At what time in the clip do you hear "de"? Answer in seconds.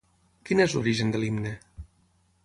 1.15-1.21